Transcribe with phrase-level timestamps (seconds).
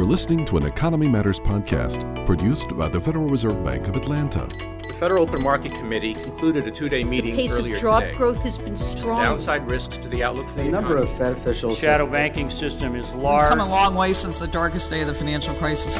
[0.00, 4.48] You're listening to an Economy Matters podcast produced by the Federal Reserve Bank of Atlanta.
[4.88, 8.14] The Federal Open Market Committee concluded a two-day meeting the pace earlier of job today.
[8.14, 9.22] growth has been strong.
[9.22, 11.12] Downside risks to the outlook for the A number economy.
[11.12, 11.78] of Fed officials.
[11.78, 13.14] shadow banking system is large.
[13.14, 13.48] We've large.
[13.50, 15.98] come a long way since the darkest day of the financial crisis.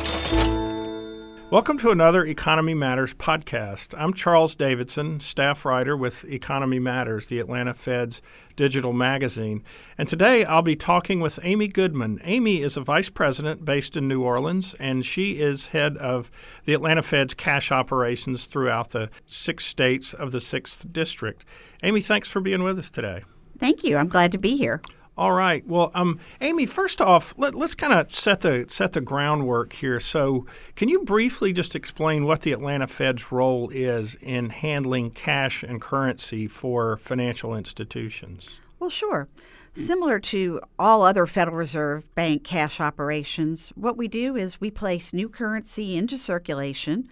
[1.51, 3.93] Welcome to another Economy Matters podcast.
[3.99, 8.23] I'm Charles Davidson, staff writer with Economy Matters, the Atlanta Fed's
[8.55, 9.65] digital magazine.
[9.99, 12.21] And today I'll be talking with Amy Goodman.
[12.23, 16.31] Amy is a vice president based in New Orleans, and she is head of
[16.67, 21.45] the Atlanta Fed's cash operations throughout the six states of the 6th District.
[21.83, 23.25] Amy, thanks for being with us today.
[23.59, 23.97] Thank you.
[23.97, 24.81] I'm glad to be here.
[25.19, 25.67] All right.
[25.67, 30.01] Well, um, Amy, first off, let, us kind of set the set the groundwork here.
[30.01, 30.47] So,
[30.77, 35.81] can you briefly just explain what the Atlanta Fed's role is in handling cash and
[35.81, 38.61] currency for financial institutions?
[38.79, 39.29] Well, sure.
[39.73, 45.13] Similar to all other Federal Reserve Bank cash operations, what we do is we place
[45.13, 47.09] new currency into circulation,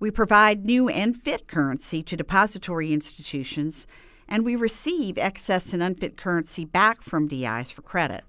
[0.00, 3.86] we provide new and fit currency to depository institutions,
[4.28, 8.24] and we receive excess and unfit currency back from DIs for credit.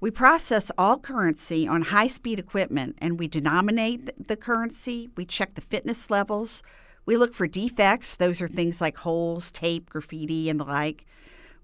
[0.00, 5.54] We process all currency on high speed equipment and we denominate the currency, we check
[5.54, 6.62] the fitness levels,
[7.04, 11.04] we look for defects, those are things like holes, tape, graffiti, and the like.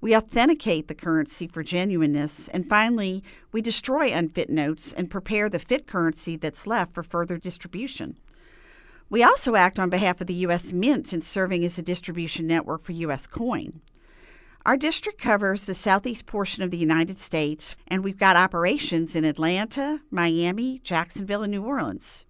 [0.00, 5.59] We authenticate the currency for genuineness, and finally, we destroy unfit notes and prepare the
[5.59, 8.19] fit currency that's left for further distribution.
[9.09, 10.73] We also act on behalf of the U.S.
[10.73, 13.27] Mint in serving as a distribution network for U.S.
[13.27, 13.81] coin.
[14.65, 19.25] Our district covers the southeast portion of the United States, and we've got operations in
[19.25, 22.25] Atlanta, Miami, Jacksonville, and New Orleans.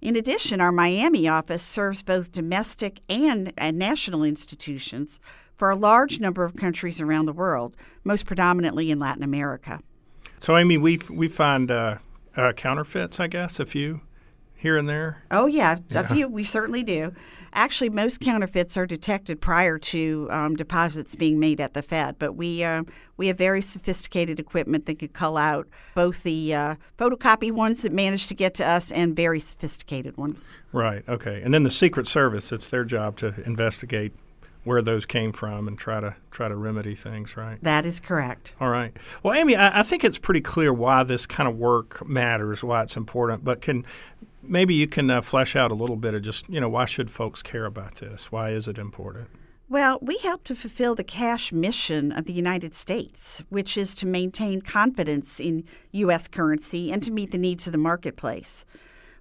[0.00, 5.20] In addition, our Miami office serves both domestic and, national institutions
[5.54, 9.80] for a large number of countries around the world, most predominantly in Latin America.
[10.40, 11.98] So, Amy, we we find uh,
[12.36, 14.00] uh, counterfeits, I guess, a few
[14.58, 15.22] here and there.
[15.30, 16.28] Oh, yeah, a few.
[16.28, 17.14] We certainly do.
[17.54, 22.34] Actually, most counterfeits are detected prior to um, deposits being made at the Fed, but
[22.34, 22.82] we uh,
[23.16, 27.92] we have very sophisticated equipment that could cull out both the uh, photocopy ones that
[27.92, 30.56] manage to get to us and very sophisticated ones.
[30.72, 31.02] Right.
[31.08, 31.40] Okay.
[31.42, 34.12] And then the Secret Service, it's their job to investigate
[34.64, 37.34] where those came from and try to try to remedy things.
[37.34, 37.58] Right.
[37.62, 38.54] That is correct.
[38.60, 38.94] All right.
[39.22, 42.82] Well, Amy, I, I think it's pretty clear why this kind of work matters, why
[42.82, 43.42] it's important.
[43.42, 43.86] But can
[44.42, 47.10] maybe you can uh, flesh out a little bit of just you know why should
[47.10, 48.32] folks care about this?
[48.32, 49.28] Why is it important?
[49.70, 54.06] Well, we help to fulfill the cash mission of the United States, which is to
[54.06, 56.26] maintain confidence in U.S.
[56.26, 58.64] currency and to meet the needs of the marketplace.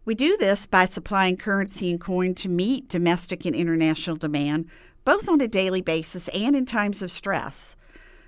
[0.05, 4.69] We do this by supplying currency and coin to meet domestic and international demand,
[5.03, 7.75] both on a daily basis and in times of stress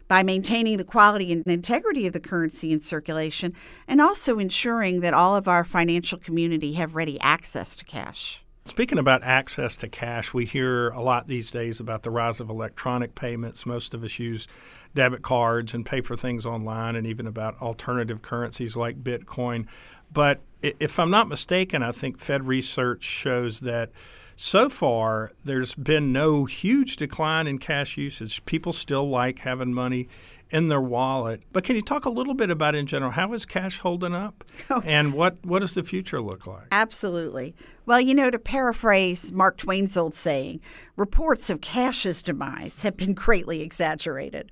[0.09, 3.53] by maintaining the quality and integrity of the currency in circulation
[3.87, 8.43] and also ensuring that all of our financial community have ready access to cash.
[8.65, 12.49] Speaking about access to cash, we hear a lot these days about the rise of
[12.49, 13.65] electronic payments.
[13.65, 14.47] Most of us use
[14.93, 19.65] debit cards and pay for things online, and even about alternative currencies like Bitcoin.
[20.11, 23.91] But if I'm not mistaken, I think Fed research shows that
[24.41, 28.45] so far, there's been no huge decline in cash usage.
[28.45, 30.07] People still like having money
[30.49, 31.43] in their wallet.
[31.51, 34.45] But can you talk a little bit about, in general, how is cash holding up,
[34.69, 34.81] Oh.
[34.85, 36.67] and what what does the future look like?
[36.71, 37.53] Absolutely.
[37.85, 40.61] Well, you know, to paraphrase Mark Twain's old saying,
[40.95, 44.51] reports of cash's demise have been greatly exaggerated.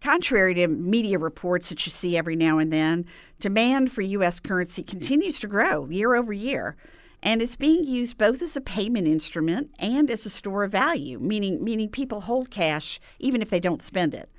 [0.00, 3.06] Contrary to media reports that you see every now and then,
[3.40, 4.38] demand for U.S.
[4.38, 6.76] currency continues to grow year over year
[7.22, 11.18] and it's being used both as a payment instrument and as a store of value,
[11.18, 14.30] meaning meaning people hold cash even if they don't spend it.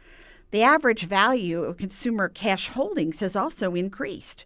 [0.51, 4.45] The average value of consumer cash holdings has also increased.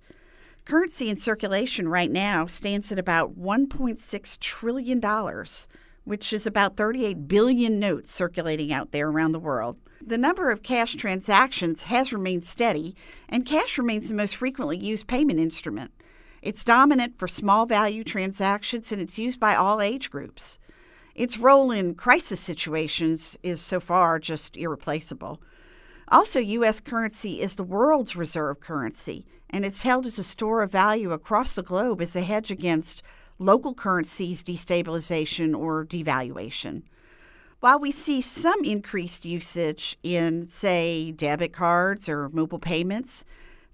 [0.65, 5.67] Currency in circulation right now stands at about 1.6 trillion dollars,
[6.03, 9.77] which is about 38 billion notes circulating out there around the world.
[10.03, 12.95] The number of cash transactions has remained steady,
[13.29, 15.91] and cash remains the most frequently used payment instrument.
[16.41, 20.57] It's dominant for small value transactions and it's used by all age groups.
[21.13, 25.41] Its role in crisis situations is so far just irreplaceable.
[26.07, 26.79] Also, U.S.
[26.79, 31.55] currency is the world's reserve currency, and it's held as a store of value across
[31.55, 33.03] the globe as a hedge against
[33.39, 36.83] local currencies' destabilization or devaluation.
[37.59, 43.23] While we see some increased usage in, say, debit cards or mobile payments,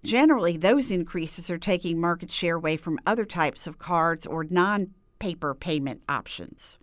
[0.07, 4.91] Generally, those increases are taking market share away from other types of cards or non
[5.19, 6.79] paper payment options.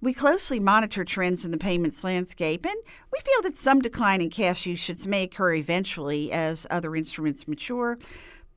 [0.00, 2.76] We closely monitor trends in the payments landscape, and
[3.12, 7.98] we feel that some decline in cash usage may occur eventually as other instruments mature.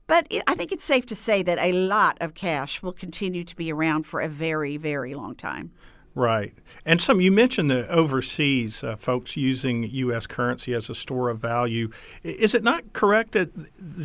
[0.06, 3.44] But it, I think it's safe to say that a lot of cash will continue
[3.44, 5.72] to be around for a very, very long time.
[6.14, 6.52] Right.
[6.84, 10.26] And some you mentioned the overseas uh, folks using U.S.
[10.26, 11.90] currency as a store of value.
[12.24, 13.50] Is it not correct that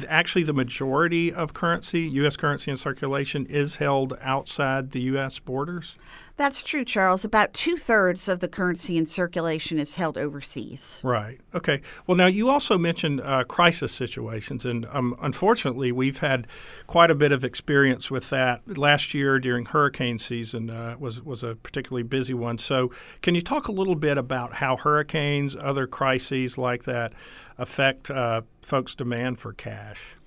[0.08, 2.38] actually the majority of currency, U.S.
[2.38, 5.40] currency in circulation, is held outside the U.S.
[5.40, 5.96] borders?
[6.38, 7.24] That's true, Charles.
[7.24, 11.00] About two thirds of the currency in circulation is held overseas.
[11.02, 11.40] Right.
[11.54, 11.82] Okay.
[12.06, 16.48] Well, now you also mentioned uh, crisis situations, and um, unfortunately, we've had
[16.88, 18.78] quite a bit of experience with that.
[18.78, 22.58] Last year during hurricane season uh, was was a particularly busy one.
[22.58, 22.92] So,
[23.22, 27.14] can you talk a little bit about how hurricanes, other crises like that,
[27.58, 30.18] affect uh, folks' demand for cash?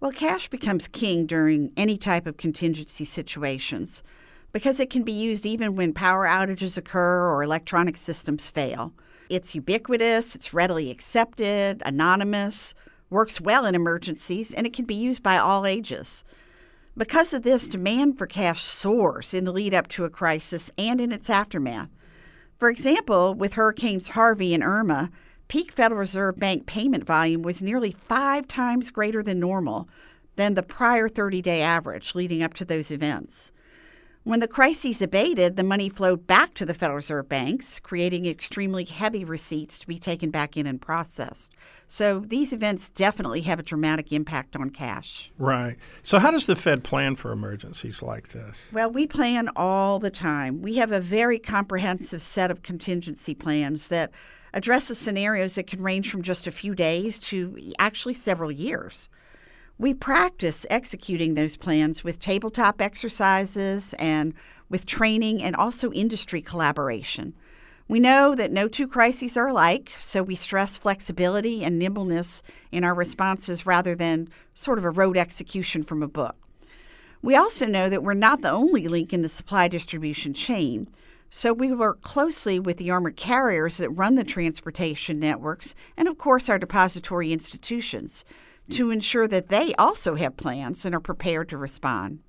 [0.00, 4.02] Well, cash becomes king during any type of contingency situations
[4.54, 8.94] because it can be used even when power outages occur or electronic systems fail.
[9.28, 12.72] It's ubiquitous, it's readily accepted, anonymous,
[13.10, 16.24] works well in emergencies, and it can be used by all ages.
[16.96, 21.00] Because of this, demand for cash soars in the lead up to a crisis and
[21.00, 21.88] in its aftermath.
[22.56, 25.10] For example, with Hurricanes Harvey and Irma,
[25.48, 29.88] peak Federal Reserve Bank payment volume was nearly five times greater than normal
[30.36, 33.50] than the prior 30 day average leading up to those events.
[34.24, 38.84] When the crises abated, the money flowed back to the Federal Reserve banks, creating extremely
[38.84, 41.52] heavy receipts to be taken back in and processed.
[41.86, 45.30] So these events definitely have a dramatic impact on cash.
[45.36, 45.76] Right.
[46.02, 48.70] So, how does the Fed plan for emergencies like this?
[48.72, 50.62] Well, we plan all the time.
[50.62, 54.10] We have a very comprehensive set of contingency plans that
[54.54, 59.10] addresses scenarios that can range from just a few days to actually several years.
[59.76, 64.32] We practice executing those plans with tabletop exercises and
[64.68, 67.34] with training and also industry collaboration.
[67.88, 72.84] We know that no two crises are alike, so we stress flexibility and nimbleness in
[72.84, 76.36] our responses rather than sort of a rote execution from a book.
[77.20, 80.88] We also know that we're not the only link in the supply distribution chain,
[81.30, 86.16] so we work closely with the armored carriers that run the transportation networks and, of
[86.16, 88.24] course, our depository institutions
[88.70, 92.20] to ensure that they also have plans and are prepared to respond.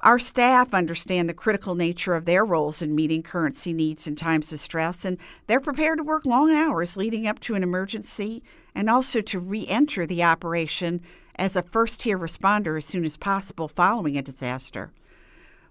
[0.00, 4.52] Our staff understand the critical nature of their roles in meeting currency needs in times
[4.52, 5.16] of stress, and
[5.46, 8.42] they're prepared to work long hours leading up to an emergency
[8.74, 11.00] and also to re enter the operation
[11.36, 14.92] as a first tier responder as soon as possible following a disaster.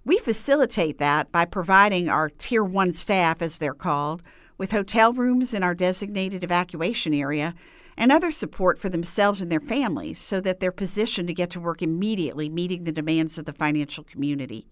[0.03, 4.23] We facilitate that by providing our Tier 1 staff, as they're called,
[4.57, 7.53] with hotel rooms in our designated evacuation area
[7.97, 11.59] and other support for themselves and their families so that they're positioned to get to
[11.59, 14.67] work immediately, meeting the demands of the financial community.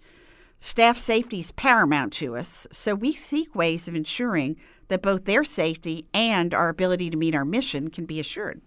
[0.60, 4.58] Staff safety is paramount to us, so we seek ways of ensuring
[4.90, 8.62] that both their safety and our ability to meet our mission can be assured.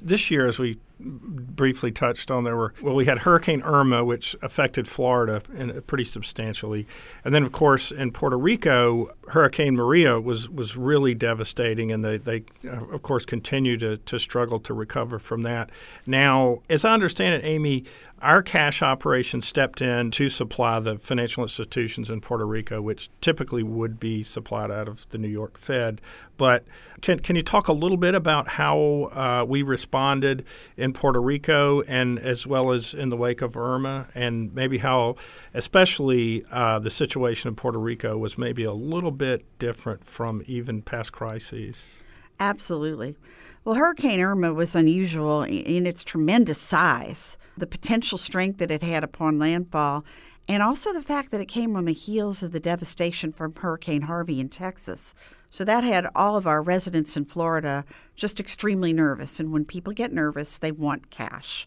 [0.00, 4.36] This year, as we briefly touched on, there were well, we had Hurricane Irma, which
[4.42, 6.86] affected Florida in, pretty substantially,
[7.24, 12.16] and then of course in Puerto Rico, Hurricane Maria was was really devastating, and they
[12.16, 15.70] they uh, of course continue to to struggle to recover from that.
[16.06, 17.84] Now, as I understand it, Amy,
[18.22, 23.62] our cash operation stepped in to supply the financial institutions in Puerto Rico, which typically
[23.62, 26.00] would be supplied out of the New York Fed.
[26.36, 26.64] But
[27.00, 30.44] can, can you talk a little bit about how uh, we responded
[30.76, 35.16] in Puerto Rico and as well as in the wake of Irma, and maybe how,
[35.54, 40.82] especially uh, the situation in Puerto Rico, was maybe a little bit different from even
[40.82, 42.02] past crises?
[42.38, 43.16] Absolutely.
[43.64, 49.04] Well, Hurricane Irma was unusual in its tremendous size, the potential strength that it had
[49.04, 50.04] upon landfall,
[50.48, 54.02] and also the fact that it came on the heels of the devastation from Hurricane
[54.02, 55.14] Harvey in Texas.
[55.50, 59.40] So that had all of our residents in Florida just extremely nervous.
[59.40, 61.66] And when people get nervous, they want cash.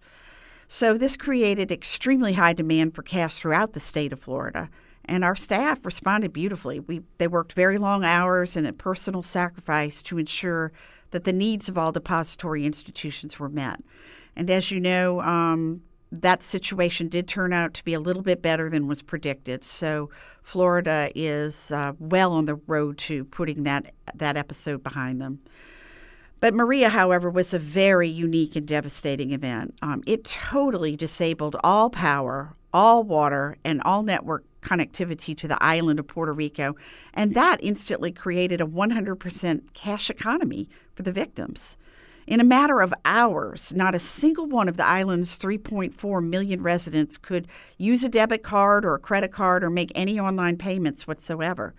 [0.67, 4.69] So this created extremely high demand for cash throughout the state of Florida.
[5.05, 6.79] And our staff responded beautifully.
[6.79, 10.71] We, they worked very long hours and at personal sacrifice to ensure
[11.11, 13.83] that the needs of all depository institutions were met.
[14.35, 15.81] And as you know, um,
[16.21, 19.63] that situation did turn out to be a little bit better than was predicted.
[19.63, 20.09] So
[20.41, 25.39] Florida is uh, well on the road to putting that that episode behind them.
[26.39, 29.75] But Maria, however, was a very unique and devastating event.
[29.81, 35.99] Um, it totally disabled all power, all water, and all network connectivity to the island
[35.99, 36.75] of Puerto Rico,
[37.13, 41.77] and that instantly created a 100% cash economy for the victims.
[42.25, 47.17] In a matter of hours, not a single one of the island's 3.4 million residents
[47.17, 51.73] could use a debit card or a credit card or make any online payments whatsoever.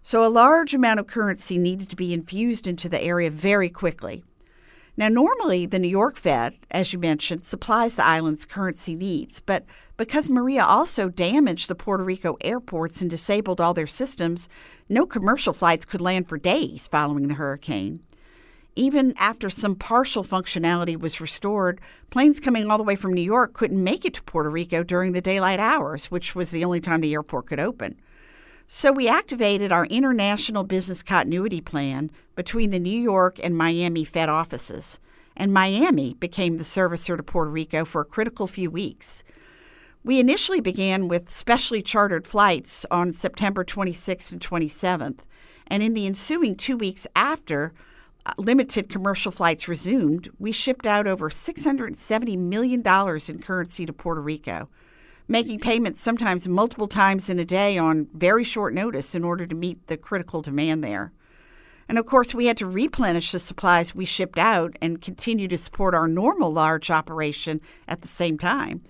[0.00, 4.24] So, a large amount of currency needed to be infused into the area very quickly.
[4.96, 9.64] Now, normally the New York Fed, as you mentioned, supplies the island's currency needs, but
[9.96, 14.48] because Maria also damaged the Puerto Rico airports and disabled all their systems,
[14.88, 18.00] no commercial flights could land for days following the hurricane.
[18.76, 23.52] Even after some partial functionality was restored, planes coming all the way from New York
[23.52, 27.00] couldn't make it to Puerto Rico during the daylight hours, which was the only time
[27.00, 28.00] the airport could open.
[28.66, 34.28] So we activated our international business continuity plan between the New York and Miami Fed
[34.28, 34.98] offices,
[35.36, 39.22] and Miami became the servicer to Puerto Rico for a critical few weeks.
[40.02, 45.20] We initially began with specially chartered flights on September 26th and 27th,
[45.68, 47.72] and in the ensuing two weeks after,
[48.38, 54.68] limited commercial flights resumed, we shipped out over $670 million in currency to Puerto Rico
[55.28, 59.54] making payments sometimes multiple times in a day on very short notice in order to
[59.54, 61.12] meet the critical demand there.
[61.88, 65.58] And of course, we had to replenish the supplies we shipped out and continue to
[65.58, 68.82] support our normal large operation at the same time,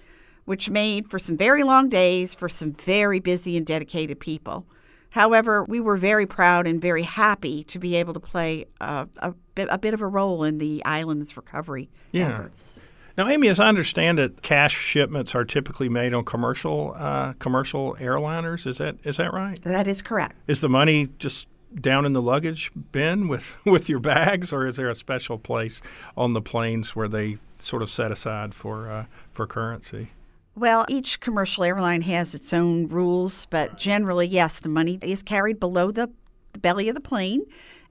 [0.44, 4.66] which made for some very long days for some very busy and dedicated people.
[5.14, 9.32] However, we were very proud and very happy to be able to play a, a,
[9.70, 12.30] a bit of a role in the island's recovery yeah.
[12.30, 12.80] efforts.
[13.16, 17.94] Now, Amy, as I understand it, cash shipments are typically made on commercial uh, commercial
[18.00, 18.66] airliners.
[18.66, 19.62] Is that is that right?
[19.62, 20.34] That is correct.
[20.48, 21.46] Is the money just
[21.80, 25.80] down in the luggage bin with, with your bags, or is there a special place
[26.16, 30.08] on the planes where they sort of set aside for uh, for currency?
[30.56, 35.58] Well, each commercial airline has its own rules, but generally, yes, the money is carried
[35.58, 36.10] below the,
[36.52, 37.44] the belly of the plane,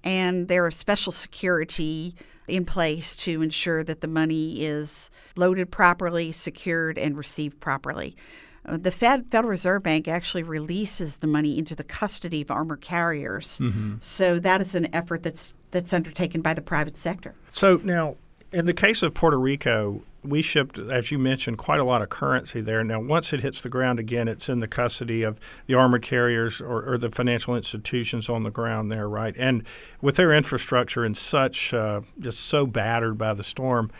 [0.04, 2.16] and there are special security
[2.48, 8.16] in place to ensure that the money is loaded properly, secured, and received properly.
[8.66, 12.78] Uh, the Fed, Federal Reserve Bank actually releases the money into the custody of armor
[12.78, 13.60] carriers.
[13.60, 13.96] Mm-hmm.
[14.00, 17.36] So that is an effort that's that's undertaken by the private sector.
[17.52, 18.16] So now,
[18.54, 22.10] in the case of Puerto Rico, we shipped, as you mentioned, quite a lot of
[22.10, 22.84] currency there.
[22.84, 26.62] Now, once it hits the ground again, it's in the custody of the armored carriers
[26.62, 29.36] or, or the financial institutions on the ground there, right?
[29.38, 29.64] And
[30.02, 33.92] with their infrastructure and such, uh, just so battered by the storm,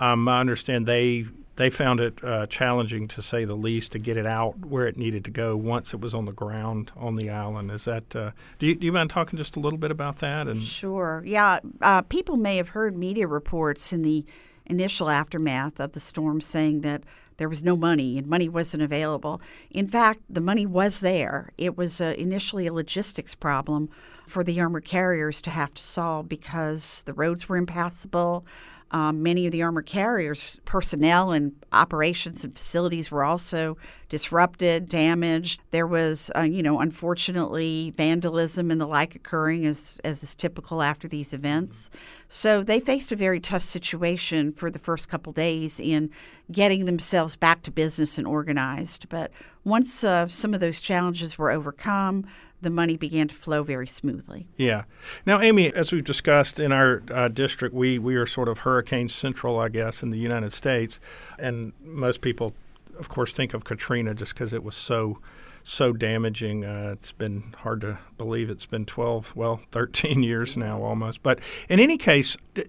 [0.00, 1.26] um, I understand they
[1.56, 4.96] they found it uh, challenging, to say the least, to get it out where it
[4.96, 7.70] needed to go once it was on the ground on the island.
[7.70, 8.16] Is that?
[8.16, 10.48] Uh, do, you, do you mind talking just a little bit about that?
[10.48, 11.22] And sure.
[11.26, 14.24] Yeah, uh, people may have heard media reports in the
[14.64, 17.02] initial aftermath of the storm saying that
[17.36, 19.40] there was no money and money wasn't available.
[19.70, 21.50] In fact, the money was there.
[21.58, 23.90] It was uh, initially a logistics problem
[24.30, 28.46] for the armored carriers to have to solve because the roads were impassable.
[28.92, 33.76] Um, many of the armored carriers' personnel and operations and facilities were also
[34.08, 35.60] disrupted, damaged.
[35.70, 40.82] There was, uh, you know, unfortunately, vandalism and the like occurring as, as is typical
[40.82, 41.88] after these events.
[42.26, 46.10] So they faced a very tough situation for the first couple days in
[46.50, 49.08] getting themselves back to business and organized.
[49.08, 49.30] But
[49.62, 52.26] once uh, some of those challenges were overcome,
[52.62, 54.46] the money began to flow very smoothly.
[54.56, 54.84] Yeah.
[55.24, 59.08] Now, Amy, as we've discussed in our uh, district, we, we are sort of hurricane
[59.08, 61.00] central, I guess, in the United States.
[61.38, 62.54] And most people,
[62.98, 65.18] of course, think of Katrina just because it was so
[65.62, 66.64] so damaging.
[66.64, 71.22] Uh, it's been hard to believe it's been 12, well, 13 years now almost.
[71.22, 72.64] But in any case, d-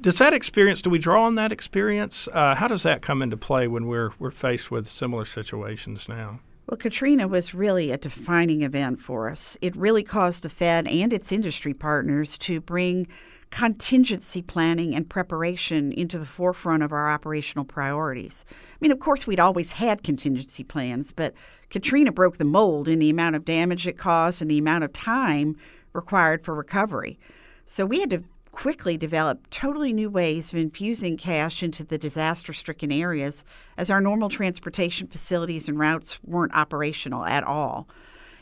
[0.00, 2.28] does that experience, do we draw on that experience?
[2.32, 6.40] Uh, how does that come into play when we're, we're faced with similar situations now?
[6.68, 9.56] Well, Katrina was really a defining event for us.
[9.60, 13.06] It really caused the Fed and its industry partners to bring
[13.50, 18.44] contingency planning and preparation into the forefront of our operational priorities.
[18.50, 21.34] I mean, of course, we'd always had contingency plans, but
[21.70, 24.92] Katrina broke the mold in the amount of damage it caused and the amount of
[24.92, 25.56] time
[25.92, 27.16] required for recovery.
[27.64, 28.24] So we had to
[28.56, 33.44] quickly developed totally new ways of infusing cash into the disaster stricken areas
[33.76, 37.86] as our normal transportation facilities and routes weren't operational at all.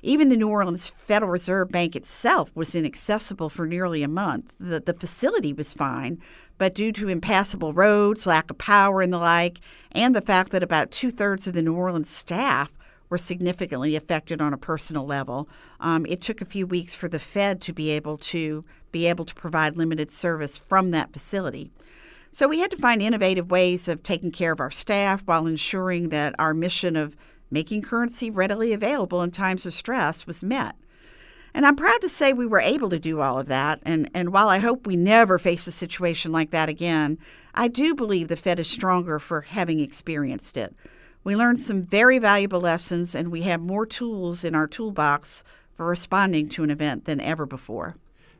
[0.03, 4.53] Even the New Orleans Federal Reserve Bank itself was inaccessible for nearly a month.
[4.61, 6.21] The, the facility was fine,
[6.59, 9.59] but due to impassable roads, lack of power, and the like,
[9.91, 12.79] and the fact that about two thirds of the New Orleans staff
[13.15, 15.49] were significantly affected on a personal level.
[15.79, 19.25] Um, it took a few weeks for the Fed to be able to be able
[19.25, 21.71] to provide limited service from that facility.
[22.33, 26.09] So we had to find innovative ways of taking care of our staff while ensuring
[26.09, 27.17] that our mission of
[27.53, 30.75] making currency readily available in times of stress was met.
[31.55, 33.79] And I'm proud to say we were able to do all of that.
[33.85, 37.19] And, and while I hope we never face a situation like that again,
[37.55, 40.75] I do believe the Fed is stronger for having experienced it.
[41.25, 45.87] We learned some very valuable lessons, and we have more tools in our toolbox for
[45.87, 47.97] responding to an event than ever before.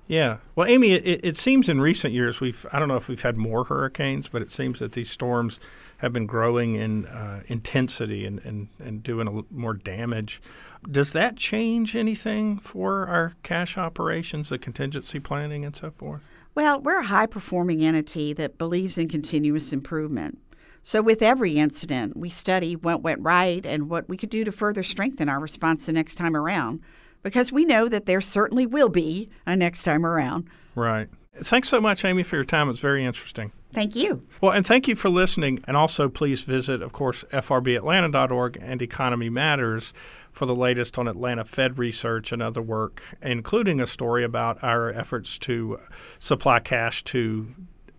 [0.07, 0.39] Yeah.
[0.55, 3.39] Well, Amy, it, it seems in recent years we've I don't know if we've had
[3.39, 5.59] more hurricanes, but it seems that these storms
[5.99, 10.43] have been growing in uh, intensity and, and, and doing a, more damage.
[10.91, 16.29] Does that change anything for our cash operations, the contingency planning, and so forth?
[16.55, 20.39] Well, we're a high performing entity that believes in continuous improvement.
[20.87, 24.53] So, with every incident, we study what went right and what we could do to
[24.53, 26.81] further strengthen our response the next time around,
[27.23, 30.47] because we know that there certainly will be a next time around.
[30.75, 31.09] Right.
[31.37, 32.69] Thanks so much, Amy, for your time.
[32.69, 33.51] It's very interesting.
[33.73, 34.27] Thank you.
[34.43, 35.65] Well, and thank you for listening.
[35.67, 39.95] And also, please visit, of course, frbatlanta.org and Economy Matters
[40.31, 44.91] for the latest on Atlanta Fed research and other work, including a story about our
[44.91, 45.81] efforts to
[46.19, 47.49] supply cash to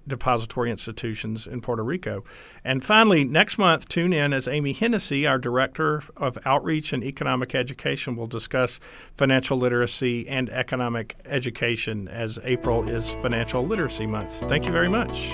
[0.07, 2.23] depository institutions in Puerto Rico.
[2.63, 7.55] And finally, next month, tune in as Amy Hennessy, our Director of Outreach and Economic
[7.55, 8.79] Education, will discuss
[9.15, 14.39] financial literacy and economic education as April is Financial Literacy Month.
[14.49, 15.29] Thank you very much.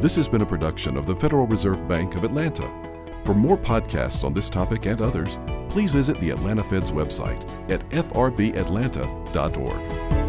[0.00, 2.70] This has been a production of the Federal Reserve Bank of Atlanta.
[3.24, 5.38] For more podcasts on this topic and others,
[5.68, 10.27] please visit the Atlanta Fed's website at frbatlanta.org.